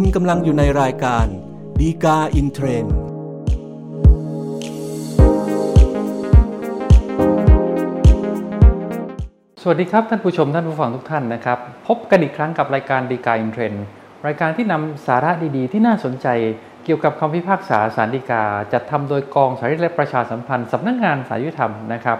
[0.00, 1.26] คุณกำลังอยู่ในรายการ
[1.80, 2.94] ดีกาอินเทรนด์
[9.62, 13.84] สวัสดีครับท่านผู้ชมท่านผู้ฟังทุกท่านนะครับ พบกันอีกครั้งกับรายการดีกาอินเทรนด์
[14.26, 16.26] รายการที่นำสาระดีๆ ที่น่าสนใจ
[16.84, 22.18] เกี่ยวกับคำพิพากษาสารดีกา จัดทำโดยกองสารและประชาสัมพันธ์สำนักงงานสารยุติธรรมนะครับ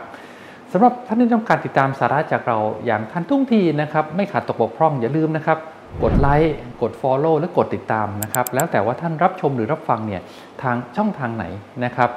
[0.72, 5.58] สำหรับท่านที่ต้องการติดตามสาระจากเราอย่างทันท่วงทีนะครับไม่ขาดตกบกพร่องอย่าลืมนะครับ
[6.02, 10.22] กดไลค์กด Follow และกดติดตามนะครับ แล้วแต่ว่าท่านรับชมหรือรับฟังเนี่ย
[10.62, 11.44] ทางช่องทางไหน
[11.84, 12.10] นะครับ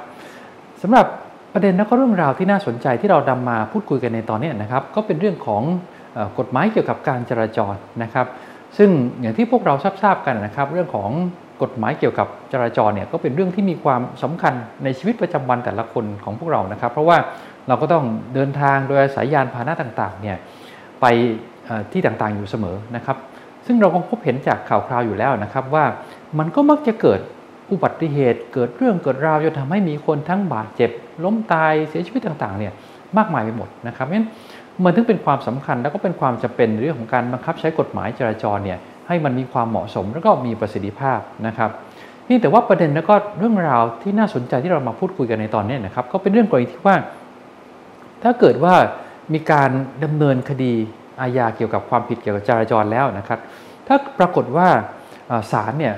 [0.82, 1.06] สำหรับ
[1.52, 5.62] ประเด็นและก็เรื่องราวที่น่าสนใจที่เรานำมาพูดคุยกันในตอนนี้นะครับก็เป็นเรื่องของ
[6.38, 8.26] กฎหมายเกี่ยวกับการจราจรนะครับ
[8.78, 8.90] ซึ่ง
[9.20, 11.10] อย่างที่พวกเราทราบกันนะครับ เรื่องของ
[11.62, 17.16] กฎหมายเกี่ยวกับจราจรเนี่ยก็เป็นเรื่องที่มีความสำคัญในชีวิตประจำวันแต่ละคนของพวกเรานะครับ เพราะว่า
[17.68, 20.36] เราก็ต้องเดินทางโดยอาศัยยานพาหนะต่างๆเนี่ย
[21.00, 21.06] ไป
[21.92, 23.16] ที่ต่างๆอยู่เสมอนะครับ
[23.66, 25.84] ซึ่งเราคงพบเห็นจากข่าวคราวอยู่แล้วนะครับว่า
[26.38, 27.20] มันก็มักจะเกิด
[27.72, 30.90] อุบัติเหตุ เกิดเรื่องเกิดราวจนทำให้มีคนทั้งบาดเจ็บ
[31.24, 32.72] ล้มตายเสียชีวิตต่างๆเนี่ย
[33.16, 34.28] มากมายไปหมดนะครับเพราะฉะนั้น
[34.84, 41.70] มันถึงเป็นความสำคัญแล้วก็เป็นความจำเป็นเรื่องของการบังคับใช้กฎหมายจราจรเนี่ยให้มันมีความเหมาะสมแล้วก็มีประสิทธิภาพนะครับ
[42.28, 46.96] นี่แต่ว่าประเด็นแล้วก็เรื่องราวที่น่าสนใจที่เรามาพูดคุยกันในตอนนี้นะครับ ก็เป็นเรื่องกรณีที่ว่า
[48.22, 48.74] ถ้าเกิดว่า
[49.32, 49.70] มีการ
[50.04, 50.74] ดำเนินคดี
[51.22, 53.40] อาญาเกี่ยวกับความผิดเกี่ยวกับจราจรแล้วนะครับ
[53.86, 54.68] ถ้าปรากฏว่า
[55.52, 55.94] ศาลเนี่ย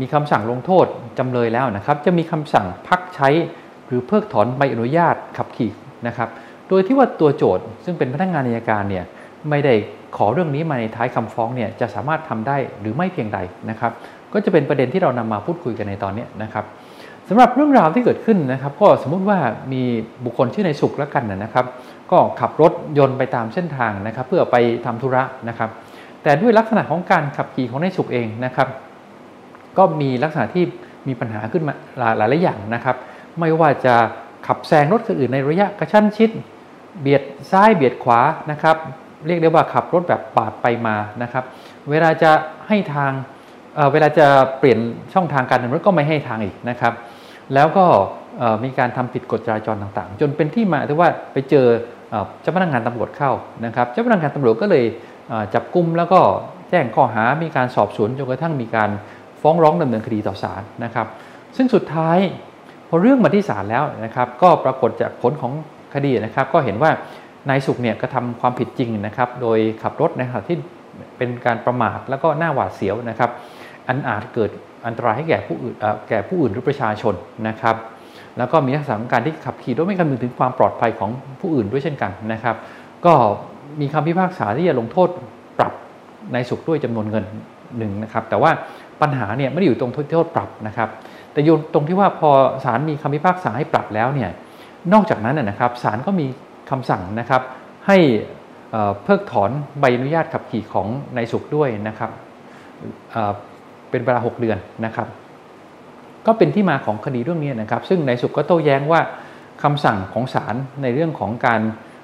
[0.00, 0.86] มีคำสั่งลงโทษ
[1.18, 3.28] จำเลยแล้วนะครับ จะมีคำสั่งพักใช้
[3.86, 5.70] หรือเพิกถอนใบอนุญาตขับขี่
[6.06, 6.28] นะครับ
[6.68, 9.04] โดยที่ว่าตัวโจทย์ซึ่งเป็นพนักงานอัยการเนี่ย
[9.50, 9.74] ไม่ได้
[10.16, 13.38] ขอเรื่องนี้มาในท้ายคำฟ้องเนี่ยจะสามารถทำได้หรือไม่เพียงใด
[13.70, 13.92] นะครับ
[14.32, 16.64] ก็จะเป็นประเด็นที่เรานำมาพูดคุยกันในตอนนี้นะครับ
[17.32, 19.38] สำหรับเรื่องราวที่เกิดขึ้นนะครับ ก็สมมุติว่า
[19.72, 19.82] มี
[20.24, 21.66] บุคคลชื่อในสุขแล้วกันนะครับ
[22.12, 25.70] ก็ขับรถยนต์ไปตามเส้นทางนะครับ เพื่อไปทำธุระนะครับ
[26.22, 28.68] แต่ด้วยลักษณะของการขับขี่ของในสุขเองนะครับ
[29.78, 30.64] ก็มีลักษณะที่
[31.08, 32.96] มีปัญหาขึ้นมาหลายหลายอย่างนะครับ
[33.40, 33.94] ไม่ว่าจะ
[34.46, 36.30] ขับแซงรถคนอื่นในระยะกระชั้นชิด
[37.00, 38.20] เบียดซ้ายเบียดขวา
[38.50, 38.76] นะครับ
[39.26, 41.44] เรียกได้ว่าขับรถแบบปาดไปมานะครับ
[41.90, 42.30] เวลาจะ
[42.68, 43.12] ให้ทาง
[43.76, 44.26] เเวลาจะ
[44.58, 44.78] เปลี่ยน
[45.12, 46.92] ช่องทางการเดินรถก็ไม่ให้ทางอีกนะครับ
[47.54, 47.86] แล้วก็
[48.64, 51.66] มีการทำผิดกฎจราจรต่างๆ จนเป็นที่มาที่ว่าไปเจอ
[52.42, 53.32] เจ้าพนักงานตำรวจเข้า
[53.66, 54.84] นะครับเจ้าพนักงานตำรวจก็เลย
[55.54, 56.20] จับกุมแล้วก็
[56.70, 58.90] แจ้งข้อหา มีการสอบสวนจนกระทั่งมีการ
[59.40, 61.06] ฟ้องร้องดำเนินคดีต่อศาลนะครับ
[61.56, 62.18] ซึ่งสุดท้าย
[62.88, 65.52] พอเรื่องมาที่ศาลแล้วนะครับ ก็ปรากฏจากผลของ
[65.94, 66.90] คดีนะครับ ก็เห็นว่า
[67.48, 70.56] นายสุขเนี่ยกระทาความผิดจริงนะครับ โดยขับรถนะครับที่
[71.16, 73.30] เป็นการประมาทแล้วก็หน้าหวาดเสียวนะครับ
[73.88, 74.50] อันอาจเกิด
[74.86, 75.74] อันตรายให้แก่ผู้อื่น
[76.08, 77.14] แก่ผู้อื่นหรือประชาชน
[77.48, 77.76] นะครับ
[78.38, 81.10] แล้วก็มีลักษณะของการที่ขับขี่โดยไม่คำนึงถึงความปลอดภัยของ
[81.40, 82.56] ผู้อื่นด้วยเช่นกันนะครับ
[83.06, 83.12] ก็
[83.80, 85.08] มีคำพิพากษาที่จะลงโทษ
[85.58, 85.72] ปรับ
[86.32, 87.24] ในสุขด้วยจำนวนเงิน
[87.78, 88.50] หนึ่งนะครับ แต่ว่า
[89.02, 90.88] ปัญหาเนี่ยไม่ได้อยู่ตรงโทษปรับนะครับ
[91.32, 92.30] แต่อยู่ตรงที่ว่าพอ
[92.64, 94.30] ศาลมีคำพิพากษาให้ปรับแล้วเนี่ย
[94.92, 96.26] นอกจากนั้นนะครับศาลก็มี
[96.70, 97.42] คำสั่งนะครับ
[97.86, 97.98] ให้
[99.04, 100.86] เพิกถอนใบอนุญาตขับขี่ของ
[101.16, 102.10] นายสุขด้วยนะครับ
[103.90, 105.08] เป็นเวลา 6 เดือนนะครับ
[106.26, 109.00] ก็เป็นที่มาของคดีเรื่องนี้นะครับ ซึ่งนายสุขก็โต้แย้งว่า
[109.62, 111.60] คำสั่งของศาลในเรื่องของการ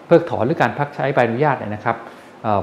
[0.07, 1.97] เพิกถอนหรือการพักใช้ใบอนุญาตเนี่ยนะครับ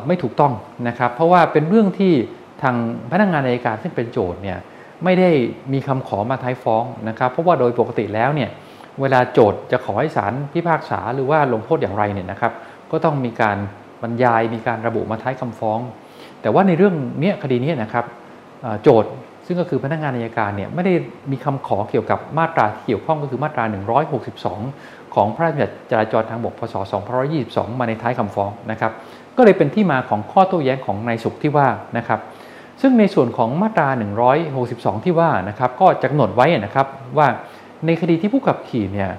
[0.07, 0.53] ไม่ถูกต้อง
[0.88, 2.13] นะครับ เพราะว่าเป็นเรื่องที่
[2.61, 2.75] ทาง
[3.11, 4.57] พนักงงานในการซึ่งเป็นโจทย์เนี่ย
[5.03, 5.29] ไม่ได้
[5.73, 8.50] มีคำขอมาท้ายฟ้องนะครับ เพราะว่าโดยปกติแล้วเนี่ย
[9.01, 12.53] เวลาโจทย์จะขอให้ศาลพิพากษาหรือว่าลงโทษอย่างไรเนี่ยนะครับ
[12.91, 13.57] ก็ต้องมีการ
[14.01, 15.79] บรรยายมีการระบุมาท้ายคำฟ้อง
[16.41, 18.05] แต่ว่าในเรื่องนี้คดีนี้นะครับ
[18.84, 19.12] โจทย์
[19.46, 20.94] ซึ่งก็คือพนักงานอายการเนี่ยไม่ได้
[21.31, 23.63] มีคำขอเกี่ยวกับมาตราที่เกี่ยวข้องก็คือมาตรา
[24.40, 26.75] 162 ของพระราชบัญญัติจราจรทางบกพศ
[27.28, 28.91] 2522 มาในท้ายคำฟ้องนะครับ
[29.38, 32.19] ก็เลยเป็นที่มาของข้อโต้แย้งของนายสุขที่ว่านะครับ
[32.81, 33.88] ซึ่งในส่วนของมาตรา
[34.46, 36.87] 162 ที่ว่านะครับ ก็จะกำหนดไว้นะครับ
[37.17, 37.28] ว่า
[37.85, 39.09] ในคดีที่ผู้ขับขี่เนี่ย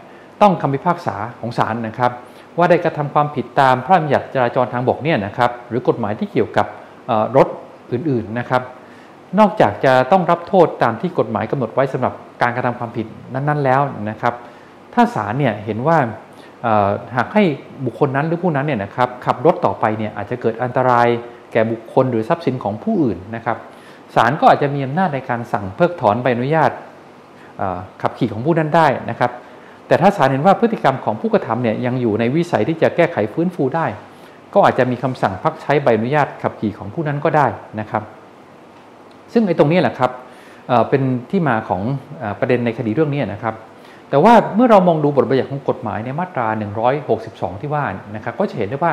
[0.43, 2.13] ต้องคำพิพากษาของศาลนะครับ
[2.59, 6.67] ว่าได้กระทำความผิดตามพระราชบัญญัติจราจรทางบกเนี่ยนะครับหรือกฎหมายที่เกี่ยวกับ
[7.37, 7.49] รถ
[7.93, 8.63] อื่นๆนะครับ
[9.39, 14.35] นอกจากจะต้องรับโทษตามที่กฎหมายกำหนดไว้สำหรับการกระทำความผิดนั้นๆ แล้วนะครับ
[14.95, 15.99] ถ้าศาลเนี่ยเห็นว่า
[17.17, 17.43] หากให้
[17.85, 21.09] บุคคลนั้นหรือผู้นั้นเนี่ยนะครับขับรถต่อไปเนี่ยอาจจะเกิดอันตราย
[21.53, 23.57] แก่บุคคลหรือทรัพย์สินของผู้อื่นนะครับ
[24.15, 26.71] ศาลก็อาจจะมีอำนาจในการสั่งเพิกถอนใบอนุญาต
[28.03, 29.31] ขับขี่ของผู้นั้นได้นะครับ
[29.87, 33.87] แต่ถ้าศาลเห็นว่าพฤติกรรมของผู้กระทำเนี่ยยังอยู่ในวิสัยที่จะแก้ไขฟื้นฟูได้
[34.55, 37.47] ก็อาจจะมีคำสั่งพักใช้ใบอนุญาตขับขี่ของผู้นั้นก็ได้
[37.81, 38.03] นะครับ
[39.35, 40.11] ซึ่งไอ้ตรงนี้แหละครับ
[40.89, 41.83] เป็นที่มาของ
[42.41, 43.55] ประเด็นในคดีเรื่องนี้นะครับ
[44.11, 46.47] แต่ว่าเมื่อเรามองดูบทบัญญัติของกฎหมายในมาตรา
[47.05, 47.85] 162 ที่ว่า
[48.15, 48.93] นะครับก็จะเห็นได้ว่า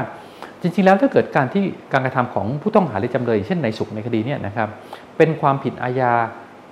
[0.62, 4.70] จริงๆ แล้วถ้าเกิดการที่การกระทำของผู้ต้องหาหรือจำเลย เช่นในสุขในคดีนี้นะครับ
[5.18, 6.14] เป็นความผิดอาญา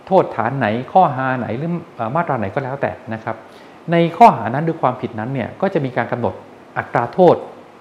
[0.08, 1.70] โทษฐานไหนข้อหาไหนหรือ
[2.16, 3.36] มาตราไหนก็แล้วแต่นะครับ
[3.92, 6.34] ในข้อหานั้นหรือความผิดนั้นเนี่ยก็จะมีการกำหนด
[6.78, 7.36] อัตราโทษ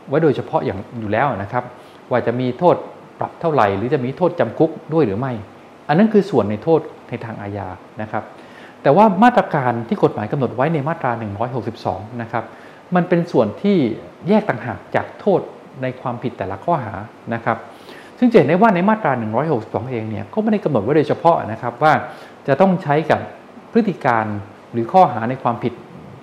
[0.09, 1.65] ไว้โดยเฉพาะอย่างอยู่แล้วนะครับ
[2.11, 2.77] ว่าจะมีโทษ
[3.19, 5.33] ปรับเท่าไหร่ หรือจะมีโทษจำคุกด้วยหรือไม่
[5.89, 7.69] อันนั้นคือส่วนในโทษในทางอาญา
[8.03, 8.25] นะครับ
[8.83, 11.13] แต่ว่ามาตรการที่กฎหมายกำหนดไว้ในมาตรา
[11.67, 12.45] 162 นะครับ
[12.95, 13.77] มันเป็นส่วนที่
[14.29, 15.41] แยกต่างหากจากโทษ
[15.83, 16.95] ในความผิดแต่ละข้อหา
[17.35, 17.59] นะครับ
[18.19, 19.13] ซึ่งจะเห็นได้ว่าในมาตรา
[19.53, 21.93] 162 เองเนี่ยก็ไม่ได้กำหนดไว้โดยเฉพาะนะครับว่า
[22.47, 23.21] จะต้องใช้กับ
[23.73, 24.25] พฤติการ
[24.73, 25.73] หรือข้อหาในความผิด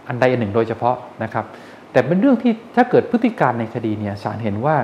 [0.08, 1.46] อันใดอันหนึ่งโดยเฉพาะนะครับ
[1.92, 4.76] แต่เป็นเรื่องที่ถ้าเกิดพฤติการในคดีเนี่ยศาลเห็นว่า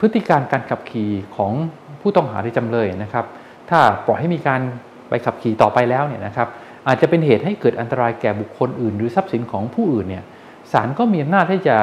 [0.00, 1.52] พฤติการการขับขี่ของ
[2.00, 3.24] ผู้ต้องหาที่จำเลยนะครับ
[3.70, 4.60] ถ้าปล่อยให้มีการ
[5.08, 6.48] ไปขับขี่ต่อไปแล้วเนี่ยนะครับ
[6.86, 10.24] อาจจะเป็นเหตุให้เกิดอันตรายแก่บุคคลอื่น หรือทรัพย์สินของผู้อื่นเนี่ย
[10.72, 11.76] ศาลก็มีอำนาจที่จะ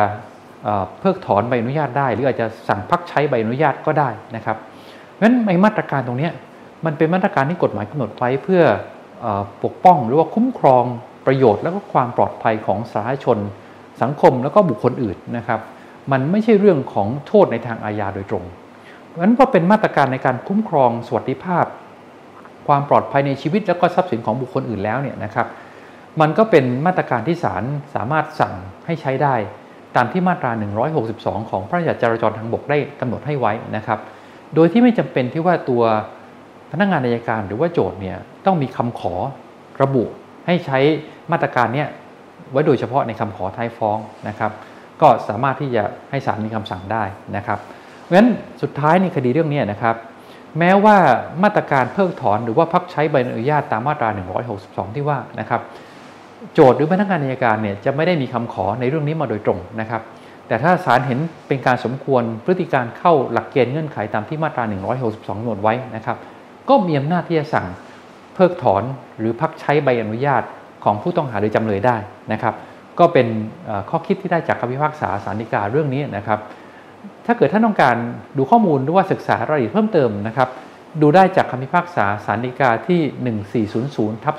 [0.99, 4.57] เพิกถอนใบอนุญาตได้ หรืออาจจะสั่งพักใช้ใบอนุญาตก็ได้นะครับ
[5.11, 6.29] เพราะฉะนั้นในมาตรการตรงนี้
[6.85, 8.63] มันเป็นมาตรการที่กฎหมายกำหนดไว้เพื่อ
[9.63, 10.83] ปกป้องหรือว่าคุ้มครอง
[11.25, 13.37] ประโยชน์ และก็ความปลอดภัยของสาธารณชน
[14.01, 15.59] สังคมแล้วก็บุคคลอื่นนะครับ
[16.11, 18.43] มันไม่ใช่เรื่องของโทษในทางอาญาโดยตรง
[19.21, 21.65] นั้นพอเป็นมาตรการในการคุ้มครองสวัสดิภาพ
[22.67, 25.47] ความปลอดภัยในชีวิตและก็ทรัพย์สินของบุคคลอื่นแล้วเนี่ยนะครับ
[26.21, 27.63] มันก็เป็นมาตรการที่ศาล
[27.95, 28.53] สามารถสั่ง
[28.85, 29.35] ให้ใช้ได้
[29.95, 30.51] ตามที่มาตรา
[31.01, 33.99] 162 ของพระราชบัญญัติจราจรทางบกได้กำหนดให้ไว้นะครับ
[34.55, 35.83] โดยที่ไม่จำเป็นที่ว่าตัว
[36.71, 39.13] พนักงานอายการหรือว่าโจทย์เนี่ยต้องมีคำขอ
[39.81, 40.03] ระบุ
[40.45, 40.79] ให้ใช้
[41.31, 41.85] มาตรการนี้
[42.51, 43.97] ไว้โดยเฉพาะในคำขอท้ายฟ้อง
[44.27, 44.51] นะครับ
[45.01, 47.03] ก็สามารถที่จะให้ศาลมีคำสั่งได้
[47.37, 47.59] นะครับ
[48.05, 48.29] เพราะฉะนั้น
[48.61, 49.95] สุดท้ายในคดีเรื่องนี้นะครับ
[50.59, 50.97] แม้ว่า
[51.43, 54.09] มาตรการเพิกถอนหรือว่าพักใช้ใบอนุญาตตามมาตรา
[54.51, 55.61] 162 ที่ว่านะครับ
[56.53, 60.01] โจทย์หรือพนักงานอัยการเนี่ยจะไม่ได้มีคำขอในเรื่องนี้มาโดยตรงนะครับ
[60.47, 64.63] แต่ถ้าศาลเห็นเป็นการสมควรพฤติการเข้าหลักเกณฑ์เงื่อนไขตามที่มาตรา
[65.01, 66.17] 162กำหนดไว้นะครับ
[66.69, 67.65] ก็มีอำนาจที่จะสั่ง
[68.35, 68.83] เพิกถอน
[69.19, 70.43] หรือพักใช้ใบอนุญาต
[70.83, 71.97] ของผู้ต้องหาหรือจำเลยได้
[72.31, 72.53] นะครับ
[72.99, 73.27] ก็เป็น
[73.89, 76.39] ข้อคิดที่ได้จากคำพิพากษาสารดีกาเรื่องนี้นะครับ
[77.25, 77.95] ถ้าเกิดท่านต้องการ
[78.37, 80.49] ดูข้อมูลหรือว่าศึกษารายละเอียดเพิ่มเติมนะครับ
[81.01, 83.01] ดูได้จากคำพิพากษาสารดีกาที่
[84.15, 84.35] 1400ทับ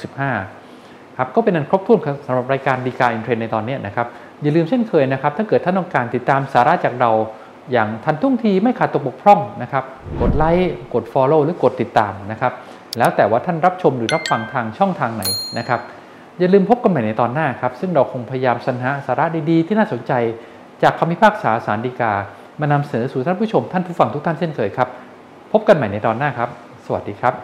[0.00, 4.06] 2565 ครับ ก็เป็นอันครบถ้วนสำหรับรายการดีกาอินเทรนในตอนนี้นะครับ
[4.42, 7.10] อย่าลืมเช่นเคยนะครับ ถ้าเกิดท่านต้องการติดตามสาระจากเรา
[7.72, 9.84] อย่างทันท่วงทีไม่ขาดตกบกพร่องนะครับ
[10.20, 12.52] กดไลค์ กด Follow หรือกดติดตามนะครับ
[12.98, 15.24] แล้วแต่ว่าท่านรับชมหรือรับฟังทางช่องทางไหน
[15.58, 15.80] นะครับ
[16.38, 20.12] อย่าลืมพบกันใหม่ในตอนหน้าครับ ซึ่งเราคงพยายามสรรหาสาระดีๆ ที่น่าสนใจ
[20.82, 22.12] จากคำพิพากษาสารดีกา
[22.60, 24.88] มานำเสนอสู่ท่านผู้ชมท่านผู้ฟังทุกท่านเช่นเคยครับ
[25.52, 26.48] พบกันใหม่ในตอนหน้าครับ
[26.86, 27.34] สวัสดีครับ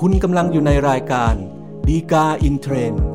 [0.00, 1.34] คุณกำลังอยู่ในรายการ
[1.88, 3.11] ดีกาอินเทรนด์